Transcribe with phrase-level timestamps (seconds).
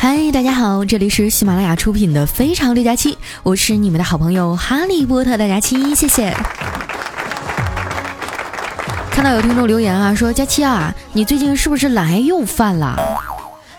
[0.00, 6.32] 嗨，大家好，这里是喜马拉雅出品的《非常六加七》，我是你们的好朋友哈利波特大家七，谢谢。
[9.10, 12.96] 看到有听众留言啊，说佳期啊，你最近是不是懒癌又犯了？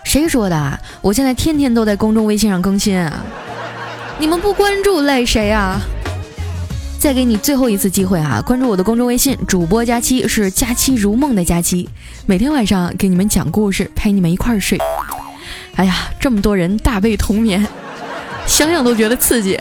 [0.04, 0.78] 谁说的？
[1.00, 3.02] 我现在天天都在公众微信上更新，
[4.18, 5.80] 你们不关注赖谁啊？
[6.98, 8.42] 再给你最后一次机会啊！
[8.44, 11.88] 关注我的公众微信，主播佳期是佳期如梦的佳期，
[12.26, 14.78] 每天晚上给你们讲故事，陪你们一块儿睡。
[15.76, 17.66] 哎呀，这么多人大被同眠，
[18.46, 19.58] 想想都觉得刺激。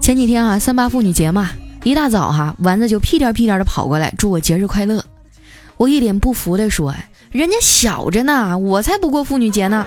[0.00, 1.50] 前几天啊，三八妇女节嘛，
[1.84, 5.04] 一大早哈，丸子就屁颠屁颠的跑过来祝我节日快乐。
[5.76, 6.94] 我一脸不服的说
[7.30, 9.86] ：“人家小着呢，我才不过妇女节呢。”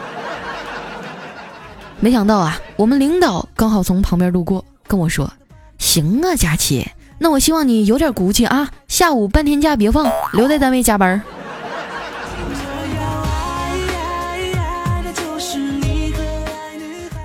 [2.00, 5.32] 没想到啊，我们领导刚好从旁边路过，跟我说
[5.78, 11.22] ：“行啊，佳琪，那我希望你有点骨气啊，下午半天假别放，留在单位加班。”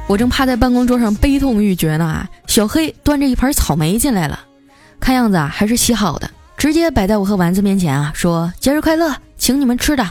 [0.06, 4.41] 我正趴在办公桌上悲痛欲绝呢，小黑端着一盘草莓进来了，
[4.98, 10.10] 看样子啊还是洗好的，直接摆在我和丸子面前啊，说：“节日快乐，请你们吃的。”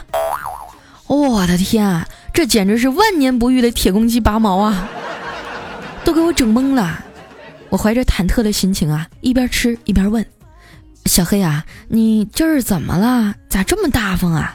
[1.06, 2.06] 我的天啊！
[2.32, 4.88] 这简直是万年不遇的铁公鸡拔毛啊！
[6.04, 7.04] 都给我整懵了。
[7.70, 10.26] 我怀着忐忑的心情啊，一边吃一边问
[11.06, 13.34] ：“小黑啊，你今儿怎么了？
[13.48, 14.54] 咋这么大方啊？”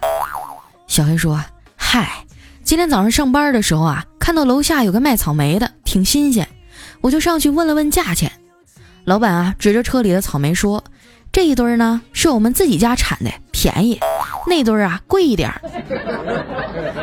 [0.87, 1.41] 小黑说
[1.75, 2.25] ：“嗨，
[2.63, 6.47] 今天早上上班的时候啊，看到楼下有个卖草莓的，挺新鲜，
[7.01, 8.31] 我就上去问了问价钱。
[9.05, 10.83] 老板啊，指着车里的草莓说
[11.31, 13.99] ：‘这一堆呢，是我们自己家产的，便宜。’”
[14.47, 15.61] 那堆儿啊，贵一点儿。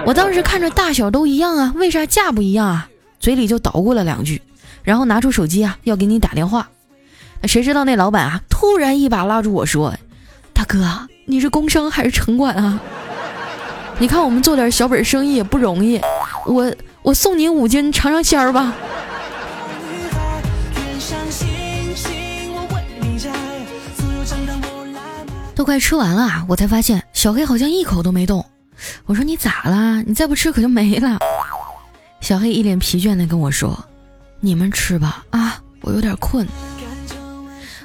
[0.07, 2.89] 我当时看着大小都一样啊，为啥价不一样啊？
[3.19, 4.41] 嘴里就捣鼓了两句，
[4.83, 6.69] 然后拿出手机啊，要给你打电话。
[7.45, 9.95] 谁知道那老板啊，突然一把拉住我说
[10.55, 12.81] ：“大哥，你是工商还是城管啊？
[13.99, 16.01] 你看我们做点小本生意也不容易，
[16.47, 18.73] 我我送你五斤尝尝鲜儿吧。”
[25.55, 28.45] 都快吃完了，我才发现小黑好像一口都没动。
[29.05, 30.03] 我说你咋了？
[30.03, 31.19] 你再不吃可就没了。
[32.21, 33.79] 小黑一脸疲倦的跟我说
[34.45, 36.47] ：“你们吃吧，啊，我有点困。”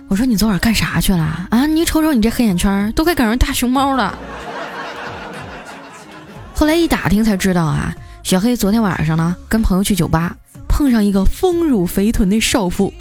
[0.09, 1.47] 我说你昨晚干啥去了？
[1.51, 4.17] 啊，你瞅瞅你这黑眼圈，都快赶上大熊猫了。
[6.55, 10.35] 后来一打听才知道啊，小黑昨天晚上呢跟朋友去酒吧，
[10.67, 12.91] 碰上一个丰乳肥臀的少妇。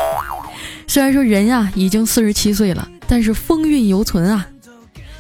[0.87, 4.47] 虽然说人呀已经四十七岁了，但是风韵犹存啊。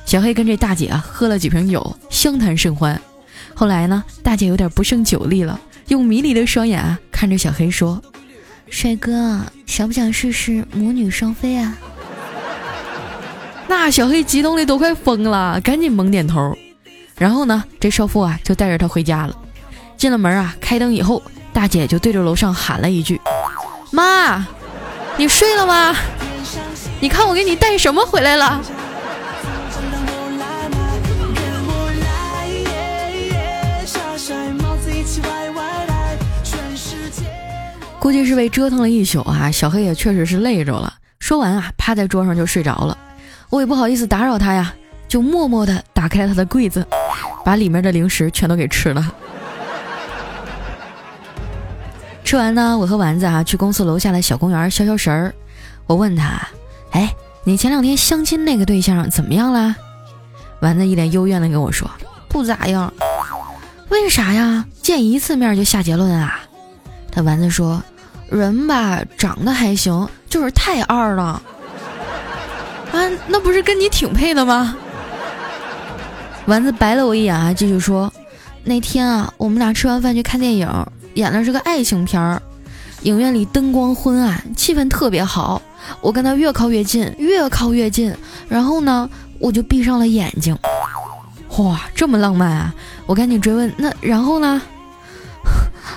[0.04, 3.00] 小黑跟这大姐啊喝了几瓶酒，相谈甚欢。
[3.54, 5.58] 后来呢，大姐有点不胜酒力了，
[5.88, 8.02] 用迷离的双眼看着小黑说
[8.70, 11.76] ：“帅哥，想不想试试母女双飞啊？”
[13.68, 16.56] 那小黑激动的都快疯了，赶紧猛点头。
[17.18, 19.36] 然后呢，这少妇啊就带着他回家了。
[19.96, 21.22] 进了门啊，开灯以后，
[21.52, 23.20] 大姐就对着楼上喊了一句
[23.90, 24.46] ：“妈，
[25.16, 25.96] 你睡了吗？
[27.00, 28.60] 你看我给你带什么回来了。”
[38.06, 40.94] 估计是被折腾了一宿啊，小黑也确实是累着了。
[41.18, 42.96] 说完啊，趴在桌上就睡着了。
[43.50, 44.72] 我也不好意思打扰他呀，
[45.08, 46.86] 就默默地打开了他的柜子，
[47.44, 49.12] 把里面的零食全都给吃了。
[52.22, 55.34] 吃完呢，我和丸子啊去公司楼下的小公园消消食儿。
[55.88, 56.40] 我问他
[56.94, 57.12] ：“哎，
[57.42, 59.74] 你前两天相亲那个对象怎么样啦？”
[60.62, 61.90] 丸子一脸幽怨的跟我说
[62.30, 62.94] ：“不咋样。”
[63.90, 64.64] 为啥呀？
[64.80, 66.38] 见一次面就下结论啊？
[67.10, 67.82] 他丸子说。
[68.28, 71.42] 人吧，长得还行，就是太二了。
[72.92, 74.76] 啊，那不是跟你挺配的吗？
[76.46, 78.12] 丸子白了我一眼啊，继续说
[78.64, 80.68] ：“那天啊，我们俩吃完饭去看电影，
[81.14, 82.40] 演的是个爱情片儿，
[83.02, 85.60] 影院里灯光昏暗，气氛特别好。
[86.00, 88.14] 我跟他越靠越近，越靠越近，
[88.48, 89.08] 然后呢，
[89.38, 90.56] 我就闭上了眼睛。
[91.58, 92.74] 哇，这么浪漫啊！
[93.06, 94.60] 我赶紧追问，那然后呢？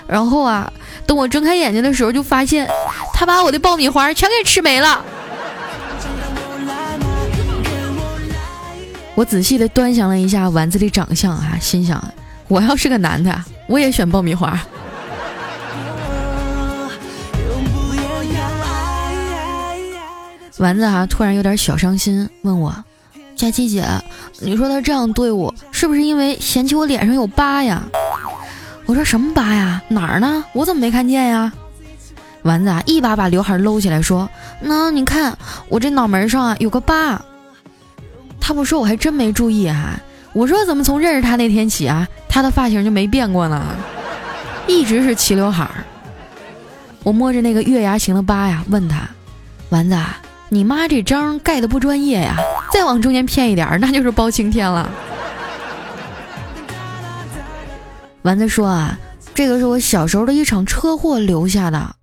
[0.09, 0.71] 然后啊。”
[1.05, 2.69] 等我睁开眼睛的时候，就发现
[3.15, 5.03] 他把我的爆米花全给吃没了。
[9.15, 12.01] 我仔细的端详了一下丸子的长相啊，心想：
[12.47, 14.59] 我要是个男的，我也选爆米花。
[20.59, 22.71] 丸子啊，突然有点小伤心，问我：
[23.35, 23.83] 佳琪姐，
[24.41, 27.81] 你说他这样对我，是不是因为嫌弃我脸上有疤呀？
[28.89, 29.79] 我说什么疤呀？
[29.87, 30.43] 哪儿呢？
[30.51, 31.53] 我怎么没看见呀？
[32.41, 34.27] 丸子啊，一把把刘海搂起来说
[34.59, 35.37] ：“那你看
[35.67, 37.21] 我这脑门上啊有个疤。”
[38.41, 39.91] 他不说我还真没注意哈。
[40.33, 43.63] 我说怎么从认识他那天起啊，他的发型就没变过呢？
[44.65, 45.85] 一直是齐刘海儿。
[47.03, 49.07] 我摸着那个月牙形的疤呀，问他
[49.69, 49.95] ：“丸子，
[50.49, 52.35] 你妈这章盖的不专业呀？
[52.73, 54.89] 再往中间偏一点，那就是包青天了。”
[58.23, 58.97] 丸子说：“啊，
[59.33, 61.95] 这个是我小时候的一场车祸留下的。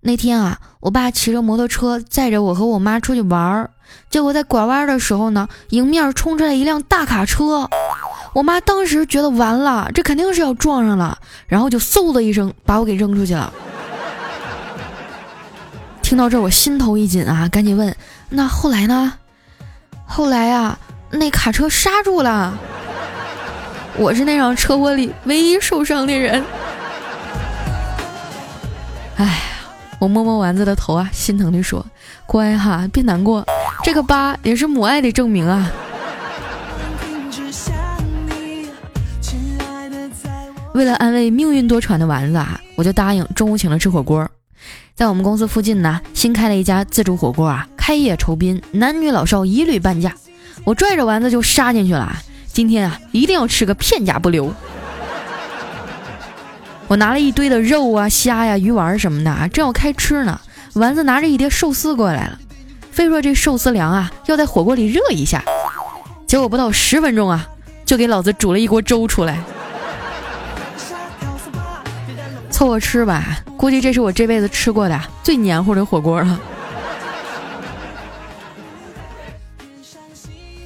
[0.00, 3.70] 那天啊，我爸骑着摩托车载着我和我妈出去玩儿。”
[4.10, 7.68] 结果在拐弯的时候呢，迎面冲出来一辆大卡车，
[8.34, 13.52] 我妈当时觉得完了，这肯定是要撞上了，然后就嗖的一声把我给扔出去了。
[16.02, 17.94] 听到这，我心头一紧啊，赶紧问
[18.30, 19.14] ：“那后来呢？”
[20.06, 20.78] 后来啊，
[21.10, 22.58] 那卡车刹住了，
[23.96, 26.44] 我是那场车祸里唯一受伤的人。
[29.16, 29.32] 哎呀，
[30.00, 31.84] 我摸摸丸子的头啊，心疼地说
[32.26, 33.46] ：“乖哈，别难过。”
[33.84, 35.70] 这个疤也是母爱的证明啊！
[40.72, 44.28] 为了安慰命运多舛的丸子啊，我就答应中午请他吃火锅。
[44.96, 50.12] 在我们公司附近呢，新开了一家自助火锅啊，开业酬宾，男女老少一律半价。
[50.64, 52.16] 我拽着丸子就杀进去了。
[52.54, 54.54] 今天啊，一定要吃个片甲不留。
[56.86, 60.40] 我拿了一堆的肉啊、虾呀、鱼丸什么的啊，正要开吃呢，
[60.74, 62.38] 丸子拿着一碟寿司过来了。
[62.92, 65.42] 非说这寿司凉啊，要在火锅里热一下，
[66.28, 67.44] 结果不到十分钟啊，
[67.84, 69.42] 就给老子煮了一锅粥出来，
[72.50, 73.40] 凑合吃吧。
[73.56, 76.38] 估计这是我这辈子吃过的最黏糊的火锅了。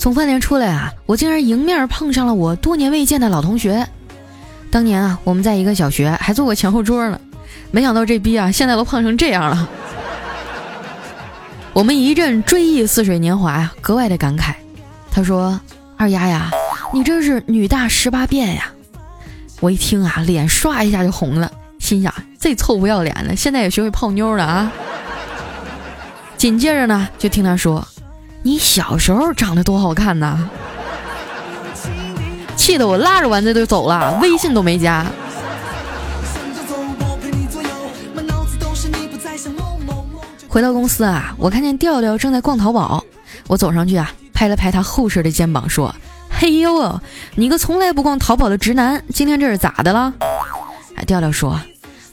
[0.09, 3.87] 从饭店出来啊，我竟然迎面碰上了我多年未见的老同学。
[4.71, 7.21] 当年啊，我们在一个小学还坐过前后桌呢，
[7.71, 9.69] 没想到这逼啊，现在都胖成这样了。
[11.75, 14.55] 我们一阵追忆似水年华呀，格外的感慨。
[15.11, 15.61] 他说
[15.99, 16.53] ：“二丫呀，
[16.91, 18.73] 你真是女大十八变呀！”
[19.61, 24.73] 我一听啊，脸唰一下就红了，心想：这臭不要脸的，现在也学会泡妞了啊！
[26.39, 27.87] 紧接着呢，就听他说
[28.43, 30.49] ：“你小时候长得多好看呐！”
[32.57, 35.07] 气得我拉着丸子就走了，微信都没加。
[40.49, 43.05] 回到公司啊，我看见调调正在逛淘宝，
[43.47, 45.95] 我走上去啊，拍了拍他厚实的肩膀，说
[46.29, 47.01] ：“嘿呦，
[47.37, 50.13] 你个从来不逛淘宝的直男，今天这是咋的了？”
[50.97, 51.61] 哎，调调说：“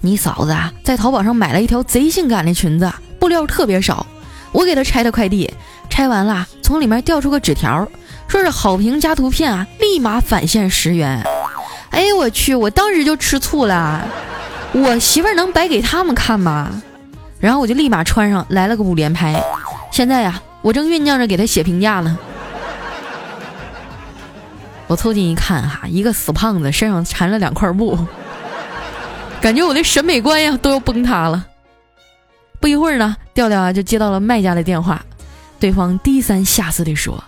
[0.01, 4.05] 你嫂子啊，在淘宝上买了一条贼性感的裙子，布料特别少，
[4.55, 5.53] 我给他拆的快递，
[5.89, 7.85] 拆完了，从里面掉出个纸条，
[8.25, 11.21] 说是好评加图片啊，立马返现十元。
[11.89, 14.07] 哎，我去，我当时就吃醋了，
[14.71, 16.81] 我媳妇儿能白给他们看吗？”
[17.37, 19.35] 然后我就立马穿上来了个五连拍，
[19.91, 22.17] 现在呀，我正酝酿着给他写评价呢。
[24.87, 27.99] 我凑近一看，哈，一个死胖子身上缠了两块布，
[29.41, 31.45] 感觉我的审美观呀都要崩塌了。
[32.59, 35.03] 不一会儿呢，调调啊就接到了卖家的电话，
[35.59, 37.23] 对方低三下四地说：“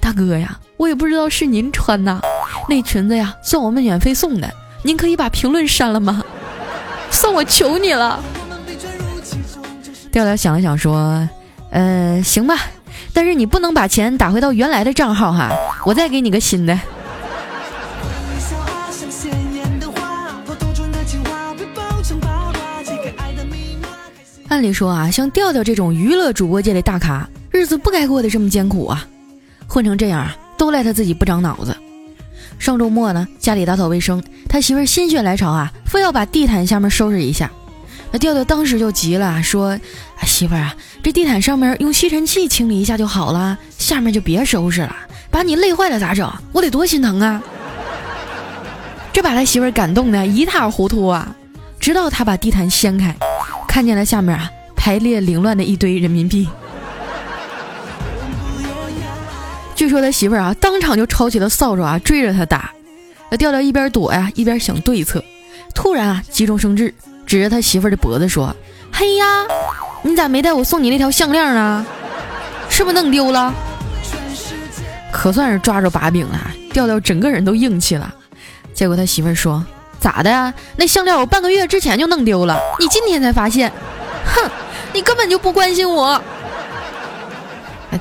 [0.00, 2.20] 大哥呀，我也不知道是您穿呐，
[2.68, 6.22] 那裙子呀算我们免费送的，您可以把评论删了吗？
[7.10, 8.22] 算我求你了。”
[10.12, 11.28] 调调想了想说
[11.70, 12.56] ：“呃，行吧，
[13.12, 15.50] 但是你不能把钱打回到原来的账号哈，
[15.84, 16.78] 我再给你个新的。”
[24.54, 29.04] 按理说啊，像调调这种娱乐主播界的大咖，日子不该过得这么艰苦啊，
[29.66, 31.76] 混成这样啊，都赖他自己不长脑子。
[32.56, 37.50] 上周末呢，家里打扫卫生，他媳妇心血来潮啊，非要把地毯下面收拾一下。
[38.12, 39.76] 那调调当时就急了，说
[40.22, 44.94] ：“媳妇儿啊，这地毯上面用吸尘器清理一下就好了，下面就别收拾了，
[45.32, 46.32] 把你累坏了咋整？
[46.52, 47.42] 我得多心疼啊！”
[49.12, 51.34] 这把他媳妇儿感动的一塌糊涂啊！
[51.80, 53.12] 直到他把地毯掀开，
[53.74, 56.48] 看见了下面啊排列凌乱的一堆人民币。
[59.74, 62.70] 据说他媳妇儿啊当场就抄起了扫帚啊追着他打。
[63.32, 65.24] 那调调一边躲呀一边想对策，
[65.74, 66.94] 突然啊急中生智。
[67.26, 68.54] 指着他媳妇儿的脖子说
[68.92, 69.24] ：“嘿呀，
[70.02, 71.84] 你咋没带我送你那条项链呢？
[72.68, 73.52] 是不是弄丢了？”
[75.10, 76.38] 可算是抓着把柄了，
[76.72, 78.14] 调调整个人都硬气了。
[78.72, 79.66] 结果他媳妇儿说
[80.04, 80.52] ：“咋的呀？
[80.76, 83.72] 那项链我半个月之前就弄丢了，你今天才发现？
[84.26, 84.50] 哼，
[84.92, 86.20] 你根本就不关心我。”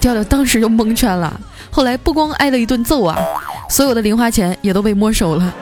[0.02, 1.40] 调调当时就蒙圈了。
[1.72, 3.18] 后来不光挨了一顿揍啊，
[3.70, 5.54] 所有的零花钱也都被没收了。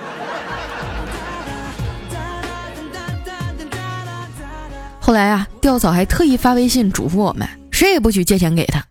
[5.00, 8.84] 后来啊，调嫂还特意发微信嘱咐我们，谁也不许借钱给他。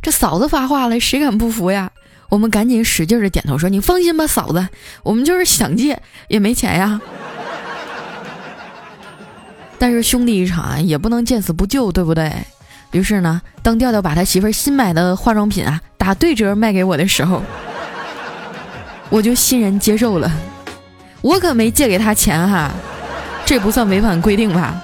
[0.00, 1.90] 这嫂子发话了，谁敢不服呀？
[2.32, 4.66] 我们赶紧使劲的点头说：“你放心吧，嫂子，
[5.02, 6.98] 我们就是想借也没钱呀。”
[9.78, 12.32] 但是兄弟一场也不能见死不救，对不对？
[12.92, 17.42] 于是呢，当调调把他媳妇儿新买的化妆品啊打对折卖给我的时候，
[19.10, 20.32] 我就欣然接受了。
[21.20, 22.70] 我可没借给他钱哈，
[23.44, 24.82] 这不算违反规定吧？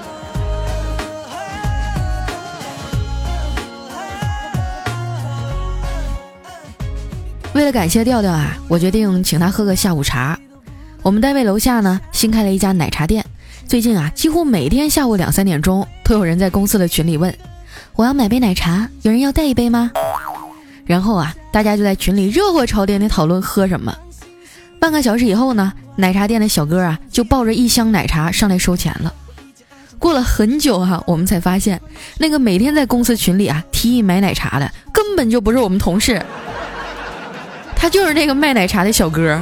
[7.59, 10.39] 为了感谢调调啊，我决定请他喝个下午茶。
[11.03, 13.25] 我们单位楼下呢新开了一家奶茶店，
[13.67, 17.37] 最近啊几乎每天下午两三点钟都有人在公司的群里问
[17.97, 19.91] ：“我要买杯奶茶，有人要带一杯吗？”
[20.87, 23.93] 然后啊大家就在群里热火朝天的讨论喝什么。
[24.79, 29.13] 半个小时以后呢，奶茶店的小哥啊就抱着一箱奶茶上来收钱了。
[29.99, 31.81] 过了很久哈，我们才发现
[32.19, 36.25] 那个每天在公司群里啊提议买奶茶的根本就不是我们同事。
[37.81, 39.41] 他就是那个卖奶茶的小哥，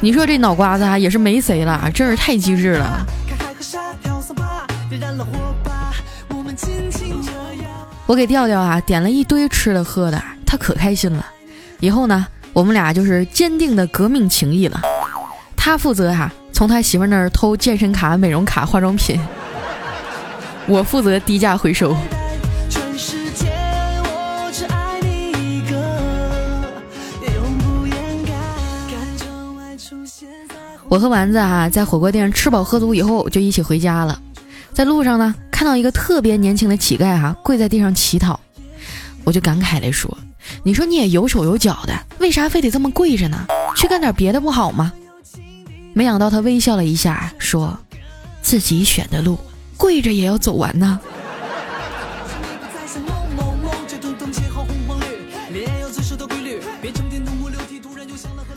[0.00, 3.06] 你说这脑瓜子啊也是没谁了，真是太机智了。
[8.06, 11.24] 我给调调啊点了一堆吃的喝的，他可开心了。
[11.80, 14.80] 以后呢，我们俩就是坚定的革命情谊了。
[15.56, 19.20] 他负责哈从他媳妇那儿偷健身卡、美容卡、化妆品，
[20.66, 21.96] 我负责低价回收。
[30.92, 34.20] 我和丸子哈在火锅店吃饱喝足以后，就一起回家了。
[34.74, 38.38] 在路上呢，看到一个特别年轻的乞丐哈跪在地上乞讨，
[39.24, 40.14] 我就感慨地说
[40.62, 43.46] ：“你说你也有手有脚的，为啥非得这么跪着呢？
[43.74, 44.92] 去干点别的不好吗？”
[45.94, 47.74] 没想到他微笑了一下，说
[48.42, 49.38] ：“自己选的路，
[49.78, 51.00] 跪着也要走完呢。”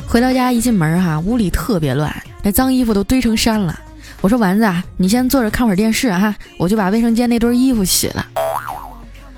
[0.06, 2.14] 回到家一进门哈，屋里特别乱，
[2.46, 3.80] 那脏衣服都堆成山了。
[4.22, 8.24] 我说丸子啊，你先坐着看会儿电视哈，我就把卫生间那堆衣服洗了。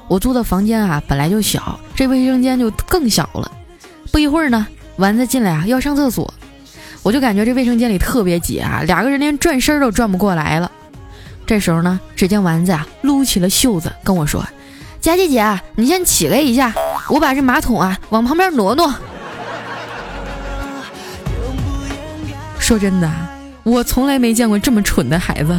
[0.10, 3.50] 我租的房间啊本来就小，这卫生间就更小了。
[4.12, 6.34] 不一会儿呢，丸子进来啊要上厕所，
[7.02, 10.70] 我就感觉这卫生间里特别挤啊，两个人连转身都转不过来了。
[11.46, 14.46] 这时候呢，只见丸子啊撸起了袖子跟我说
[15.00, 16.74] ：“佳琪姐，你先起来一下，
[17.08, 18.94] 我把这马桶啊往旁边挪挪。”
[22.68, 23.10] 说真的，
[23.64, 25.58] 我从来没见过这么蠢的孩子。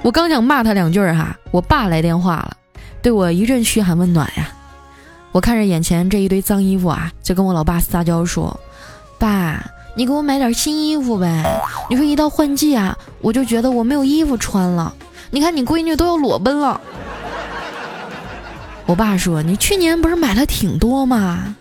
[0.00, 2.56] 我刚想骂他两句哈，我爸来电话了，
[3.02, 4.48] 对我一阵嘘寒问暖呀。
[5.32, 8.58] 我看着眼前这一堆脏衣服啊，就跟我老爸撒娇说
[9.20, 9.62] ：“爸，
[9.94, 11.44] 你给我买点新衣服呗。
[11.90, 14.94] 你说一到换季啊，我就觉得我没有衣服穿了。
[15.28, 16.80] 你看你闺女都要裸奔了。”
[18.88, 21.54] 我爸说：“你去年不是买了挺多吗？”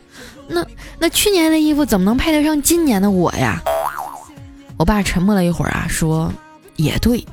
[0.48, 0.64] 那
[1.00, 3.62] 那去年的衣服怎么能配得上今年的我呀？
[4.78, 6.32] 我爸沉默了一会儿啊，说
[6.78, 7.26] ：“也对，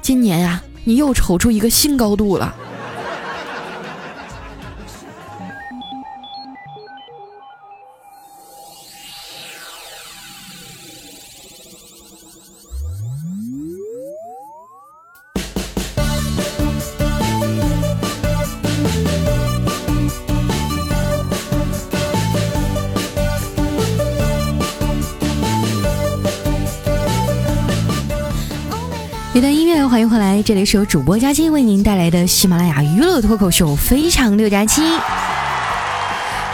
[0.00, 2.54] 今年呀，你又瞅出一个新高度了。”
[29.88, 34.80] 欢迎回来，这里是由主播佳期为您带来的喜马拉雅娱乐脱口秀《非常六加七》。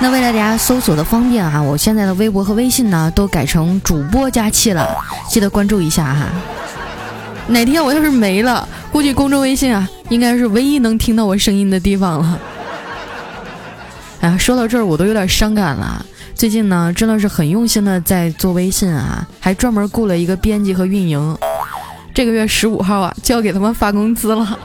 [0.00, 4.88] 那为了大家搜索的方便啊，我现在的微博和微信呢都改成主播佳期了，
[5.28, 6.26] 记得关注一下哈。
[7.46, 12.38] 哪天我要是没了，估计公众微信啊应该是唯一能听到我声音的地方了。
[14.20, 16.04] 哎呀，说到这儿我都有点伤感了。
[16.34, 21.38] 最近呢，真的是很用心的在做微信啊，还专门雇了一个编辑和运营。
[22.18, 24.58] 这个月十五号啊，就要给他们发工资了。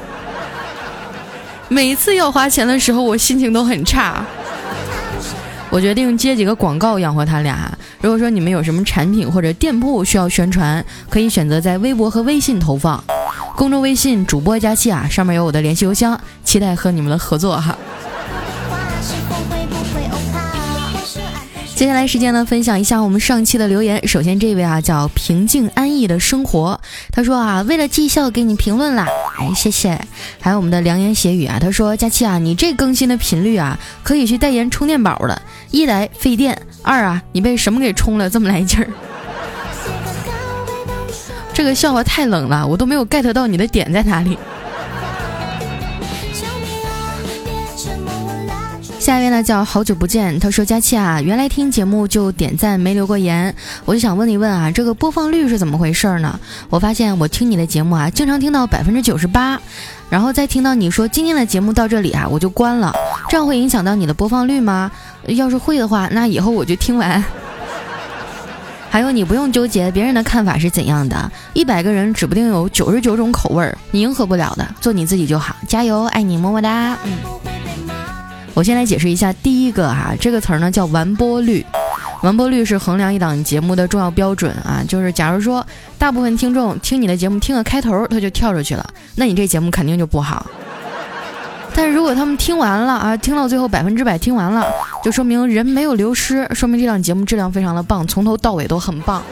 [1.68, 4.26] 每次要花钱的时候，我心情都很差。
[5.70, 7.72] 我决定接几个广告养活他俩。
[8.02, 13.04] 如果说你们有什么产品或者店铺需要宣传，可以选择在微博和微信投放。
[13.56, 17.78] 公众微信主播佳期啊，上面有我的联系邮箱，期待和你们的合作哈。
[21.84, 24.08] 接下来时间呢，分享一下我们上期的留言。
[24.08, 26.80] 首先这位啊叫平静安逸的生活，
[27.12, 29.06] 他说啊，为了绩效给你评论啦，
[29.38, 30.00] 哎谢谢。
[30.40, 35.42] 还有我们的良言邪语啊，他说佳期啊，你这更新的频率啊，可以去代言充电宝了。
[35.72, 38.88] 一来费电，二啊你被什么给充了这么来劲儿？
[41.54, 44.38] 这个笑话太冷了，我都没有 get 到你的点在哪里。
[49.04, 56.40] 下一位呢叫好久不见，他说佳期啊，原来听节目就点赞没留过言，我就想问一问啊，这个播放率是怎么回事呢？
[56.70, 59.60] 我发现我听你的节目啊，经常听到百分之九十八，
[60.10, 62.94] 然后再听到你说今天的节目到这里啊，我就关了，
[63.28, 64.90] 这样会影响到你的播放率吗？
[65.28, 67.22] 要是会的话，那以后我就听完。
[68.90, 76.98] 还有你不用纠结别人的看法是怎样的，一百个人指不定有九十九种口味儿，你迎合不了的，做你自己就好，加油，爱你，么么哒。
[77.04, 77.12] 嗯，
[78.54, 81.66] 我先来解释一下第一个哈，这个词儿呢叫完播率，
[82.22, 85.66] 完播率是衡量一档节目的重要标准啊，就是假如说
[85.98, 90.46] 大部分听众听你的节目听个开头他就跳出去了，那你这节目肯定就不好。
[91.76, 94.64] 但是如果他们听完了啊，听到最后百分之百听完了，
[95.04, 99.24] 就说明人没有流失，说明这档节目质量非常的棒，从头到尾都很棒。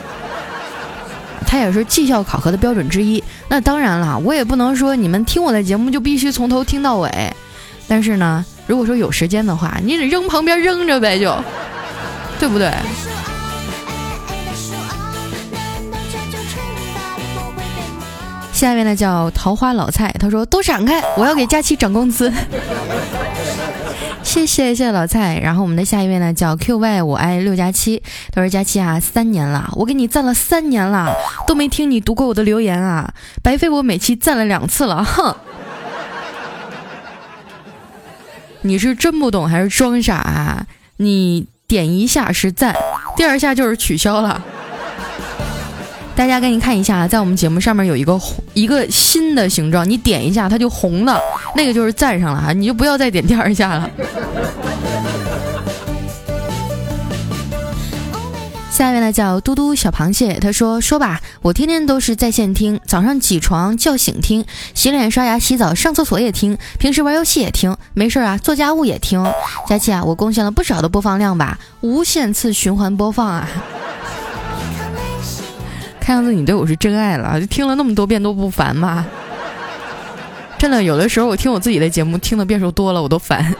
[1.45, 3.23] 它也是绩效考核的标准之一。
[3.49, 7.11] 那当然了，我也不能说你们听我的节目就必须从头听到尾。
[7.87, 11.35] 但是呢，如果说有时间的话，你得扔旁边扔着呗，就，
[12.39, 12.71] 对不对？
[18.53, 22.31] 下面呢叫桃花老蔡，他说都闪开，我要给佳期涨工资。
[24.23, 25.39] 谢谢谢谢老蔡。
[25.39, 28.01] 然后我们的下一位呢叫 QY，我爱六加七，
[28.31, 31.11] 他说佳期啊，三年了，我给你赞了三年了，
[31.47, 35.35] 都没听你读过我的留言啊，白费我每期赞了两次了，哼。
[38.61, 40.65] 你是真不懂还是装傻啊？
[40.97, 42.75] 你点一下是赞，
[43.17, 44.41] 第二下就是取消了。
[46.15, 51.19] 大家赶紧看一下，在我们节目上面有一个红一个新的形状，你点一下它就红了，
[51.55, 53.89] 那个就是赞上了哈，你就不要再点第二下了。
[58.81, 69.23] 下一位呢叫嘟嘟小螃蟹，他说说吧，我天天都是在线听，早上起床叫醒听，洗脸刷牙洗澡上厕所也听，平时玩游戏也听，没事啊做家务也听。
[69.67, 73.47] 佳琪啊，我贡献了不少的播放量吧，无限次循环播放啊。
[75.99, 79.05] 看样子你对我是真爱了，就听了那么多遍都不烦吗？
[80.57, 83.55] 真的，有的时候我听我自己的节目听的遍数多了，我都烦。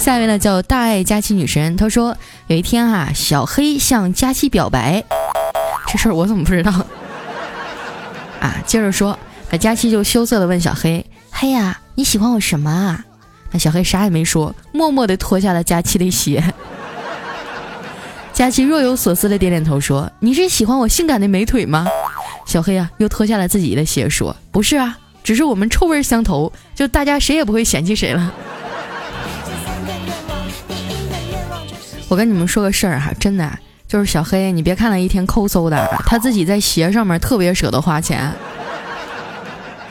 [0.00, 5.04] 下一位呢叫大爱佳期女神，她说有一天哈，小黑向佳期表白，
[5.88, 6.72] 这事儿我怎么不知道？
[8.40, 9.18] 啊，接着说，
[9.50, 13.04] 那佳期就羞涩的问小黑：“黑呀，你喜欢我什么啊？”
[13.52, 16.42] 那小黑啥也没说，默默的脱下了佳期的鞋。
[18.32, 21.86] 佳琪若有所思的点点头，说：“你是喜欢我性感的美腿吗？”
[22.46, 28.32] 小黑啊，又脱下了自己的鞋，说：“不是啊，只是我们臭味相投，就大家谁也不会嫌弃谁了。”
[32.10, 33.48] 我跟你们说个事儿哈，真的，
[33.86, 38.28] 就是小黑，你别看他一天抠搜的，他自己在鞋上面特别舍得花钱。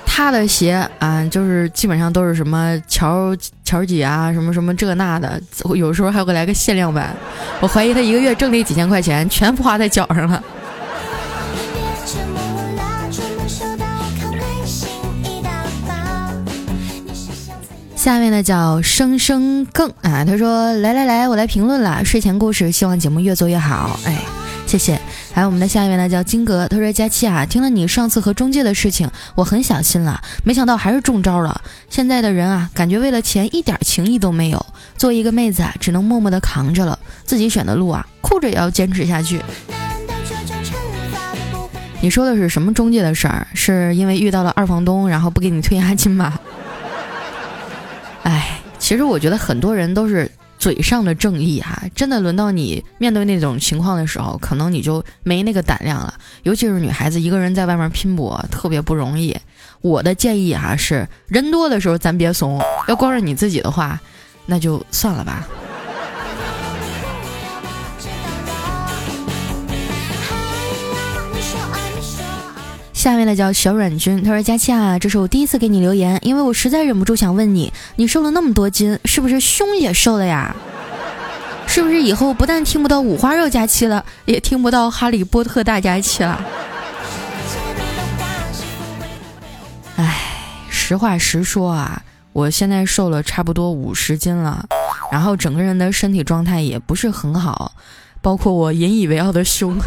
[0.05, 5.41] 他的鞋啊，就是基本上都是什么乔乔姐啊，什么什么这那的，
[5.75, 7.15] 有时候还会来个限量版。
[7.61, 10.43] 我怀疑他一个月挣那几千块钱全花在脚上了。
[18.09, 24.19] 下面呢叫生生更啊，他说来来来，我来评论了，睡前故事，希望节目越做越好，哎，
[24.65, 24.99] 谢谢。
[25.31, 31.61] 还有我们的下一位呢，叫金格，他说：“佳期啊，听了你上次和中介的事情，我很小心了，没想到还是中招了。
[31.87, 34.65] 现在的人啊，感觉为了钱一点情义都没有，
[34.97, 36.97] 作为一个妹子啊，只能默默的扛着了。
[37.25, 39.39] 自己选的路啊，哭着也要坚持下去。”
[42.01, 43.45] 你说的是什么中介的事儿？
[43.53, 46.39] 是因为遇到了二房东，然后不给你退押金吗？
[48.89, 50.27] 其实我觉得很多人都是。
[50.57, 56.13] 嘴上的正义哈，真的轮到你面对那种情况的时候，可能你就没那个胆量了。
[56.43, 59.33] 尤其是女孩子一个人在外面拼搏，特别不容易。
[59.79, 63.97] 我的建议哈是，人多的时候咱别怂，要光是你自己的话，
[64.47, 65.47] 那就算了吧。
[72.99, 80.53] 下面呢叫小软君，他说：“佳期啊，这是我第一次给你留言，因为我实在忍不住想问你，你瘦了那么多斤，是不是胸也瘦了呀？
[81.65, 86.43] 是不是以后不但听不到五花肉佳期了，也听不到哈利波特大佳期了？”
[89.95, 90.17] 哎，
[90.69, 94.65] 实话实说啊，我现在瘦了差不多五十斤了，
[95.09, 97.71] 然后整个人的身体状态也不是很好，
[98.19, 99.77] 包括我引以为傲的胸。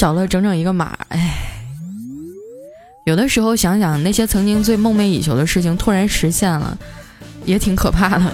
[0.00, 1.34] 小了整整一个码，哎，
[3.04, 6.74] 有的时候想想那些曾经最梦寐以求的事情突然实现了，
[7.44, 8.32] 也挺可怕的。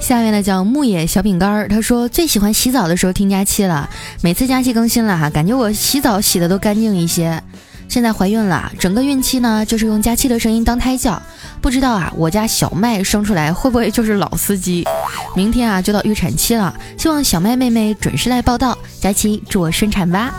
[0.00, 3.88] 下面呢叫牧野小饼干儿，他说最喜欢洗澡的时候听佳期了，
[4.20, 7.40] 每次佳期更新了哈，感觉我洗澡洗的都干净一些。
[7.90, 11.20] 现在怀孕了，整个孕期呢就是用佳期的声音当胎教，
[11.60, 14.86] 不知道啊我家小麦生出来会不会就是老司机？
[15.34, 20.32] 明天啊就到预产期了，希望小麦妹妹准时来报道，佳期祝我顺产吧。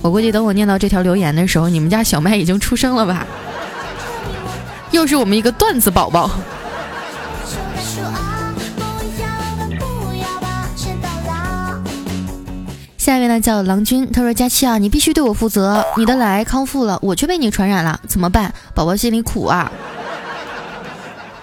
[0.00, 3.26] 我估计等我念到这条留言的时候，你们家小麦已经出生了吧？
[4.92, 6.30] 又是我们一个段子宝宝。
[13.02, 18.54] 下一位呢叫郎君，他说：“佳期啊，你必须对我负责，你的奶康复了，我却被你传染了，怎么办？
[18.76, 19.72] 宝宝心里苦啊。”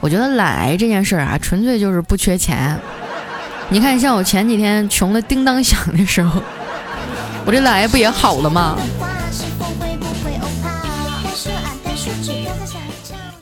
[0.00, 2.80] 我觉得奶这件事儿啊，纯粹就是不缺钱。
[3.68, 6.40] 你看，像我前几天穷的叮当响的时候，
[7.44, 8.78] 我这奶不也好了吗？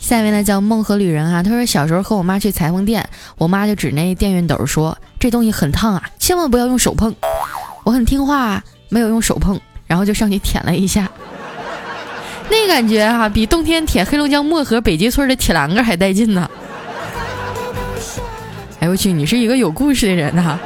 [0.01, 7.15] 下一位呢叫梦河旅人啊，他说小时候和我妈去裁缝店，我妈就指那电熨斗说：“这东西很烫啊，千万不要用手碰。”
[7.85, 11.11] 我很听话，没有用手碰，然后就上去舔了一下，
[12.49, 16.49] 那感觉哈，比冬天舔黑龙江漠河北极村的铁栏杆还带劲呢。
[18.79, 20.59] 哎我去，你是一个有故事的人呐。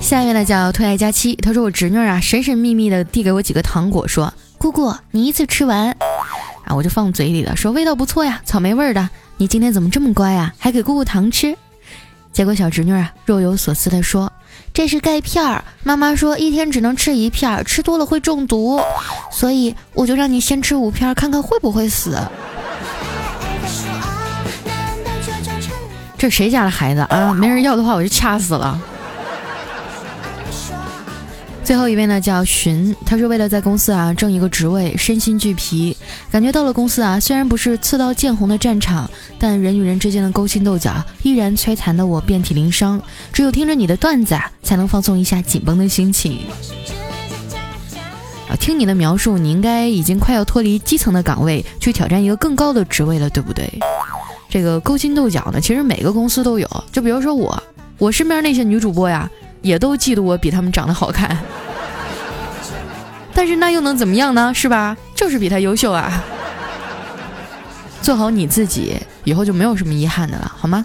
[0.00, 5.96] 下一位呢叫推爱佳期，他说我侄女啊神神秘秘的递给我几个糖果，说姑姑你一次吃完，
[6.64, 9.08] 啊我就放嘴里了，说味道不错呀，草莓味的。
[9.40, 10.52] 你今天怎么这么乖啊？
[10.58, 11.56] 还给姑姑糖吃？
[12.30, 14.30] 结果小侄女啊若有所思地说
[14.74, 18.78] ：“这是钙片儿，妈妈说一天只能吃一片，吃多了会中毒，
[19.32, 22.18] 所以我就让你先吃五片，看看会不会死。”
[26.18, 27.32] 这谁家的孩子啊？
[27.32, 28.78] 没人要的话，我就掐死了。
[31.62, 35.96] 最后一位呢叫寻，他是为了在公司啊挣一个职位，身心俱疲，
[36.30, 40.92] 感觉到了公司啊虽然不是刺刀见红的战场，但人与人之间的勾心斗角
[41.22, 43.00] 依然摧残的我遍体鳞伤。
[43.32, 46.40] 只有听着你的段子啊，才能放松一下紧绷的心情。
[48.48, 53.70] 啊，听你的描述，你应该已经快要脱离基层的岗位，去挑战一个更高的职位了，对不对？
[54.48, 56.68] 这个勾心斗角呢，其实每个公司都有。
[56.90, 57.62] 就比如说我，
[57.96, 59.30] 我身边那些女主播呀。
[59.62, 61.36] 也都嫉妒我比他们长得好看，
[63.34, 64.52] 但是那又能怎么样呢？
[64.54, 64.96] 是吧？
[65.14, 66.22] 就是比他优秀啊！
[68.00, 70.84] 做好你自己，以后就没有什么遗憾的了，好吗？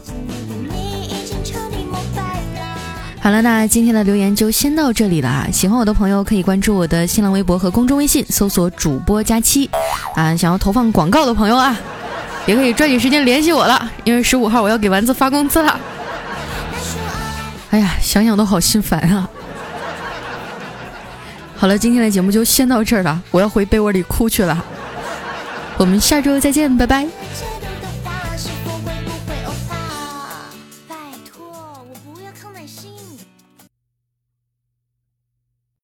[3.21, 5.47] 好了，那今天的留言就先到这里了啊！
[5.51, 9.69] 喜欢我的朋友可以关注我的新浪微博和公众微信，搜索主播佳期
[10.15, 10.35] 啊！
[10.35, 11.75] 想要投放广告的朋友啊，
[12.45, 15.79] 也可以抓紧时间联系我了，因为十五号我要给丸子发工资了。
[17.75, 19.29] 哎呀，想想都好心烦啊！
[21.57, 24.63] 好了，今天的节目就先到这儿了，我要回被窝里哭去了。
[25.75, 27.05] 我们下周再见，拜拜。